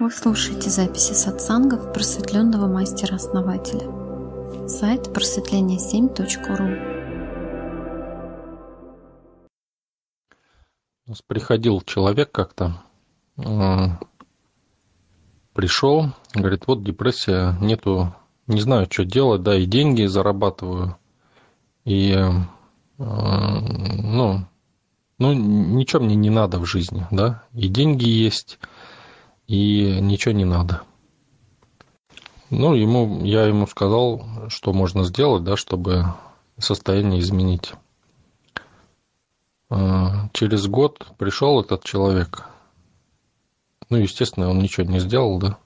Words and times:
Вы 0.00 0.10
слушаете 0.10 0.70
записи 0.70 1.12
сатсангов 1.12 1.92
просветленного 1.92 2.66
мастера-основателя. 2.66 3.86
Сайт 4.66 5.08
просветление7.ру 5.08 6.64
У 11.04 11.10
нас 11.10 11.20
приходил 11.20 11.82
человек 11.82 12.32
как-то, 12.32 12.82
пришел, 15.52 16.06
говорит, 16.32 16.66
вот 16.66 16.82
депрессия, 16.82 17.58
нету, 17.60 18.14
не 18.46 18.62
знаю, 18.62 18.88
что 18.90 19.04
делать, 19.04 19.42
да, 19.42 19.54
и 19.54 19.66
деньги 19.66 20.06
зарабатываю, 20.06 20.96
и, 21.84 22.16
ну, 22.96 24.46
ну, 25.18 25.32
ничего 25.34 26.02
мне 26.02 26.14
не 26.14 26.30
надо 26.30 26.58
в 26.58 26.64
жизни, 26.64 27.06
да, 27.10 27.44
и 27.52 27.68
деньги 27.68 28.08
есть, 28.08 28.58
и 29.50 29.98
ничего 30.00 30.32
не 30.32 30.44
надо. 30.44 30.82
Ну, 32.50 32.74
ему, 32.74 33.24
я 33.24 33.46
ему 33.46 33.66
сказал, 33.66 34.24
что 34.48 34.72
можно 34.72 35.02
сделать, 35.02 35.42
да, 35.42 35.56
чтобы 35.56 36.04
состояние 36.56 37.20
изменить. 37.20 37.72
А, 39.68 40.28
через 40.34 40.68
год 40.68 41.04
пришел 41.18 41.60
этот 41.60 41.82
человек. 41.82 42.44
Ну, 43.88 43.96
естественно, 43.96 44.50
он 44.50 44.60
ничего 44.60 44.86
не 44.86 45.00
сделал, 45.00 45.40
да. 45.40 45.58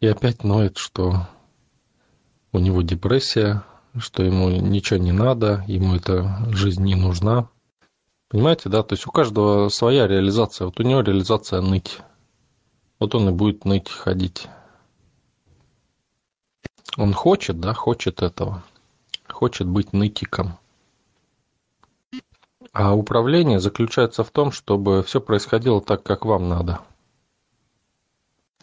И 0.00 0.08
опять 0.08 0.42
ноет, 0.42 0.78
что 0.78 1.28
у 2.50 2.58
него 2.58 2.82
депрессия, 2.82 3.62
что 3.98 4.24
ему 4.24 4.50
ничего 4.50 4.98
не 4.98 5.12
надо, 5.12 5.64
ему 5.68 5.94
эта 5.94 6.44
жизнь 6.50 6.82
не 6.82 6.96
нужна. 6.96 7.48
Понимаете, 8.28 8.68
да? 8.68 8.82
То 8.82 8.94
есть 8.94 9.06
у 9.06 9.12
каждого 9.12 9.68
своя 9.68 10.08
реализация. 10.08 10.64
Вот 10.64 10.80
у 10.80 10.82
него 10.82 11.02
реализация 11.02 11.60
ныть. 11.60 12.00
Вот 12.98 13.14
он 13.14 13.28
и 13.28 13.32
будет 13.32 13.64
ныть, 13.64 13.88
ходить. 13.88 14.48
Он 16.96 17.12
хочет, 17.12 17.60
да, 17.60 17.74
хочет 17.74 18.22
этого. 18.22 18.62
Хочет 19.28 19.68
быть 19.68 19.92
нытиком. 19.92 20.58
А 22.72 22.94
управление 22.94 23.60
заключается 23.60 24.24
в 24.24 24.30
том, 24.30 24.52
чтобы 24.52 25.02
все 25.02 25.20
происходило 25.20 25.80
так, 25.80 26.02
как 26.02 26.24
вам 26.24 26.48
надо. 26.48 26.80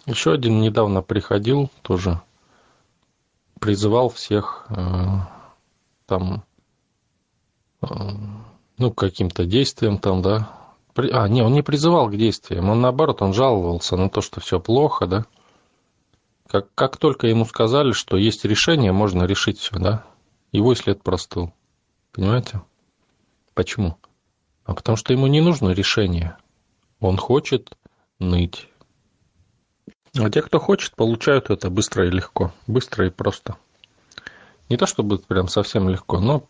Еще 0.05 0.33
один 0.33 0.61
недавно 0.61 1.01
приходил, 1.01 1.71
тоже 1.81 2.21
призывал 3.59 4.09
всех 4.09 4.67
э, 4.69 4.75
там, 6.05 6.43
э, 7.81 7.87
ну, 8.77 8.91
каким-то 8.91 9.45
действием 9.45 9.97
там, 9.97 10.21
да, 10.21 10.64
а, 10.97 11.27
не, 11.27 11.41
он 11.41 11.53
не 11.53 11.61
призывал 11.61 12.09
к 12.09 12.15
действиям, 12.15 12.69
он 12.69 12.81
наоборот, 12.81 13.21
он 13.21 13.33
жаловался 13.33 13.97
на 13.97 14.09
то, 14.09 14.21
что 14.21 14.39
все 14.39 14.59
плохо, 14.59 15.07
да. 15.07 15.25
Как, 16.47 16.73
как 16.75 16.97
только 16.97 17.27
ему 17.27 17.45
сказали, 17.45 17.91
что 17.91 18.17
есть 18.17 18.45
решение, 18.45 18.91
можно 18.91 19.23
решить 19.23 19.59
все, 19.59 19.77
да, 19.77 20.05
его 20.51 20.71
и 20.71 20.75
след 20.75 21.03
простыл. 21.03 21.53
Понимаете? 22.11 22.61
Почему? 23.53 23.97
А 24.63 24.73
потому 24.73 24.95
что 24.95 25.11
ему 25.11 25.27
не 25.27 25.41
нужно 25.41 25.71
решение. 25.71 26.37
Он 26.99 27.17
хочет 27.17 27.77
ныть. 28.19 28.69
А 30.17 30.29
те, 30.29 30.41
кто 30.41 30.59
хочет, 30.59 30.95
получают 30.95 31.49
это 31.49 31.69
быстро 31.69 32.07
и 32.07 32.11
легко. 32.11 32.53
Быстро 32.67 33.05
и 33.07 33.09
просто. 33.09 33.57
Не 34.69 34.77
то 34.77 34.85
чтобы 34.85 35.17
прям 35.19 35.47
совсем 35.49 35.89
легко, 35.89 36.19
но 36.19 36.43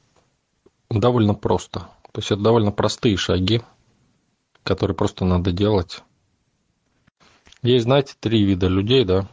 довольно 0.90 1.34
просто. 1.34 1.80
То 2.12 2.20
есть 2.20 2.32
это 2.32 2.42
довольно 2.42 2.72
простые 2.72 3.18
шаги, 3.18 3.62
которые 4.66 4.98
просто 4.98 5.24
надо 5.24 5.52
делать. 5.52 6.04
Есть, 7.62 7.86
знаете, 7.86 8.16
три 8.20 8.44
вида 8.44 8.68
людей, 8.68 9.06
да, 9.06 9.28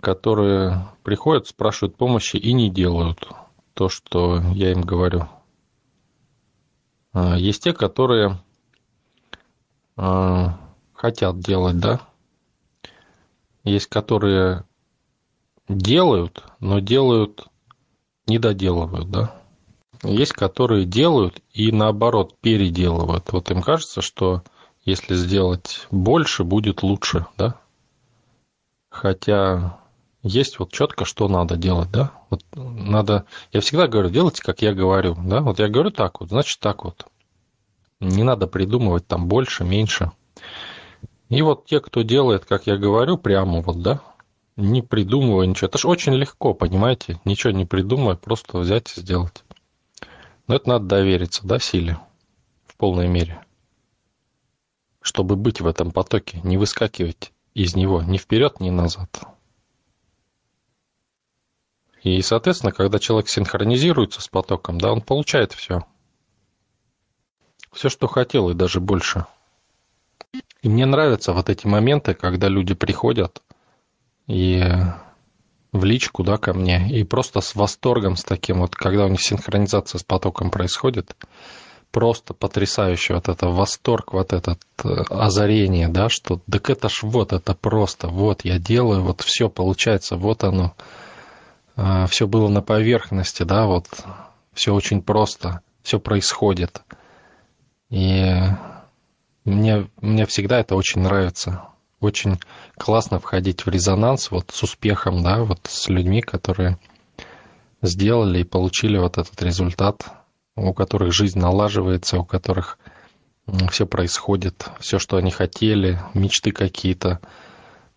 которые 0.00 0.88
приходят, 1.02 1.46
спрашивают 1.46 1.96
помощи 1.96 2.36
и 2.36 2.52
не 2.52 2.68
делают 2.68 3.26
то, 3.72 3.88
что 3.88 4.42
я 4.52 4.72
им 4.72 4.82
говорю. 4.82 5.28
А, 7.12 7.38
есть 7.38 7.62
те, 7.62 7.72
которые 7.72 8.42
а, 9.96 10.58
хотят 10.92 11.38
делать, 11.38 11.78
да. 11.78 12.00
Есть, 13.62 13.86
которые 13.86 14.64
делают, 15.68 16.44
но 16.60 16.80
делают, 16.80 17.46
не 18.26 18.38
доделывают, 18.38 19.10
да. 19.10 19.43
Есть, 20.02 20.32
которые 20.32 20.84
делают 20.84 21.40
и 21.52 21.72
наоборот 21.72 22.36
переделывают. 22.40 23.32
Вот 23.32 23.50
им 23.50 23.62
кажется, 23.62 24.02
что 24.02 24.42
если 24.84 25.14
сделать 25.14 25.86
больше, 25.90 26.44
будет 26.44 26.82
лучше, 26.82 27.26
да? 27.36 27.58
Хотя 28.90 29.78
есть 30.22 30.58
вот 30.58 30.72
четко, 30.72 31.04
что 31.04 31.28
надо 31.28 31.56
делать, 31.56 31.90
да? 31.90 32.12
Вот 32.30 32.42
надо, 32.54 33.26
я 33.52 33.60
всегда 33.60 33.86
говорю, 33.86 34.10
делайте, 34.10 34.42
как 34.42 34.62
я 34.62 34.72
говорю, 34.74 35.16
да? 35.22 35.40
Вот 35.40 35.58
я 35.58 35.68
говорю 35.68 35.90
так 35.90 36.20
вот, 36.20 36.30
значит 36.30 36.60
так 36.60 36.84
вот. 36.84 37.06
Не 38.00 38.22
надо 38.22 38.46
придумывать 38.46 39.06
там 39.06 39.28
больше, 39.28 39.64
меньше. 39.64 40.10
И 41.28 41.42
вот 41.42 41.66
те, 41.66 41.80
кто 41.80 42.02
делает, 42.02 42.44
как 42.44 42.66
я 42.66 42.76
говорю, 42.76 43.18
прямо 43.18 43.60
вот, 43.60 43.80
да, 43.82 44.00
не 44.56 44.82
придумывая 44.82 45.46
ничего. 45.46 45.68
Это 45.68 45.78
же 45.78 45.88
очень 45.88 46.14
легко, 46.14 46.54
понимаете? 46.54 47.20
Ничего 47.24 47.52
не 47.52 47.64
придумывая, 47.64 48.16
просто 48.16 48.58
взять 48.58 48.96
и 48.96 49.00
сделать. 49.00 49.43
Но 50.46 50.56
это 50.56 50.68
надо 50.68 50.86
довериться, 50.86 51.46
да, 51.46 51.58
силе 51.58 51.98
в 52.66 52.76
полной 52.76 53.08
мере. 53.08 53.44
Чтобы 55.00 55.36
быть 55.36 55.60
в 55.60 55.66
этом 55.66 55.90
потоке, 55.90 56.40
не 56.42 56.56
выскакивать 56.56 57.32
из 57.54 57.74
него 57.76 58.02
ни 58.02 58.18
вперед, 58.18 58.60
ни 58.60 58.70
назад. 58.70 59.24
И, 62.02 62.20
соответственно, 62.20 62.72
когда 62.72 62.98
человек 62.98 63.28
синхронизируется 63.28 64.20
с 64.20 64.28
потоком, 64.28 64.78
да, 64.78 64.92
он 64.92 65.00
получает 65.00 65.52
все. 65.52 65.86
Все, 67.72 67.88
что 67.88 68.06
хотел, 68.06 68.50
и 68.50 68.54
даже 68.54 68.80
больше. 68.80 69.26
И 70.62 70.68
мне 70.68 70.84
нравятся 70.84 71.32
вот 71.32 71.48
эти 71.48 71.66
моменты, 71.66 72.14
когда 72.14 72.48
люди 72.48 72.74
приходят 72.74 73.42
и 74.26 74.62
в 75.74 75.82
личку, 75.84 76.22
да, 76.22 76.38
ко 76.38 76.54
мне, 76.54 76.88
и 76.88 77.02
просто 77.02 77.40
с 77.40 77.56
восторгом, 77.56 78.14
с 78.14 78.22
таким 78.22 78.60
вот, 78.60 78.76
когда 78.76 79.06
у 79.06 79.08
них 79.08 79.20
синхронизация 79.20 79.98
с 79.98 80.04
потоком 80.04 80.50
происходит, 80.50 81.16
просто 81.90 82.32
потрясающе 82.32 83.14
вот 83.14 83.28
это 83.28 83.48
восторг, 83.48 84.12
вот 84.12 84.32
это 84.32 84.56
э, 84.84 84.88
озарение, 85.10 85.88
да, 85.88 86.08
что 86.08 86.40
так 86.48 86.70
это 86.70 86.88
ж 86.88 87.00
вот, 87.02 87.32
это 87.32 87.54
просто, 87.54 88.06
вот 88.06 88.44
я 88.44 88.60
делаю, 88.60 89.02
вот 89.02 89.22
все 89.22 89.48
получается, 89.48 90.16
вот 90.16 90.44
оно, 90.44 90.74
а, 91.74 92.06
все 92.06 92.28
было 92.28 92.46
на 92.46 92.62
поверхности, 92.62 93.42
да, 93.42 93.66
вот 93.66 93.88
все 94.52 94.72
очень 94.72 95.02
просто, 95.02 95.60
все 95.82 95.98
происходит. 95.98 96.82
И 97.90 98.32
мне, 99.44 99.88
мне 100.00 100.24
всегда 100.26 100.60
это 100.60 100.76
очень 100.76 101.00
нравится 101.00 101.64
очень 102.04 102.38
классно 102.76 103.18
входить 103.18 103.66
в 103.66 103.68
резонанс 103.68 104.30
вот 104.30 104.50
с 104.52 104.62
успехом, 104.62 105.22
да, 105.22 105.42
вот 105.42 105.60
с 105.64 105.88
людьми, 105.88 106.20
которые 106.20 106.78
сделали 107.82 108.40
и 108.40 108.44
получили 108.44 108.98
вот 108.98 109.18
этот 109.18 109.42
результат, 109.42 110.06
у 110.56 110.72
которых 110.72 111.12
жизнь 111.12 111.38
налаживается, 111.38 112.18
у 112.18 112.24
которых 112.24 112.78
все 113.70 113.86
происходит, 113.86 114.70
все, 114.80 114.98
что 114.98 115.16
они 115.16 115.30
хотели, 115.30 116.00
мечты 116.14 116.52
какие-то. 116.52 117.20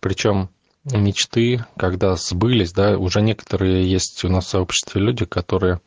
Причем 0.00 0.50
мечты, 0.84 1.64
когда 1.76 2.16
сбылись, 2.16 2.72
да, 2.72 2.98
уже 2.98 3.22
некоторые 3.22 3.90
есть 3.90 4.24
у 4.24 4.28
нас 4.28 4.46
в 4.46 4.48
сообществе 4.48 5.00
люди, 5.00 5.24
которые 5.24 5.80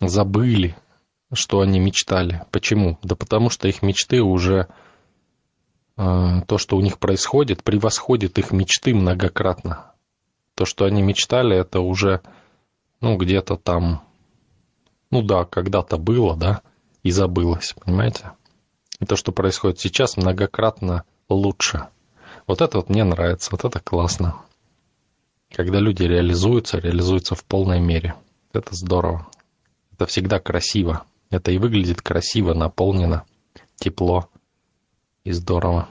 забыли, 0.00 0.76
что 1.32 1.60
они 1.60 1.78
мечтали. 1.78 2.42
Почему? 2.50 2.98
Да 3.02 3.14
потому 3.14 3.50
что 3.50 3.68
их 3.68 3.82
мечты 3.82 4.20
уже 4.22 4.68
то, 5.96 6.58
что 6.58 6.76
у 6.76 6.80
них 6.80 6.98
происходит, 6.98 7.62
превосходит 7.62 8.38
их 8.38 8.50
мечты 8.50 8.94
многократно. 8.94 9.92
То, 10.54 10.64
что 10.64 10.84
они 10.84 11.02
мечтали, 11.02 11.56
это 11.56 11.80
уже, 11.80 12.20
ну, 13.00 13.16
где-то 13.16 13.56
там, 13.56 14.02
ну 15.10 15.22
да, 15.22 15.44
когда-то 15.44 15.96
было, 15.96 16.36
да, 16.36 16.62
и 17.02 17.10
забылось, 17.10 17.74
понимаете? 17.84 18.32
И 19.00 19.04
то, 19.04 19.16
что 19.16 19.32
происходит 19.32 19.80
сейчас, 19.80 20.16
многократно 20.16 21.04
лучше. 21.28 21.88
Вот 22.46 22.60
это 22.60 22.78
вот 22.78 22.88
мне 22.88 23.04
нравится, 23.04 23.50
вот 23.52 23.64
это 23.64 23.80
классно. 23.80 24.36
Когда 25.52 25.78
люди 25.78 26.02
реализуются, 26.02 26.78
реализуются 26.78 27.34
в 27.34 27.44
полной 27.44 27.80
мере. 27.80 28.14
Это 28.52 28.74
здорово. 28.74 29.26
Это 29.92 30.06
всегда 30.06 30.40
красиво. 30.40 31.04
Это 31.30 31.52
и 31.52 31.58
выглядит 31.58 32.02
красиво, 32.02 32.54
наполнено, 32.54 33.24
тепло 33.76 34.28
и 35.24 35.32
здорово 35.32 35.88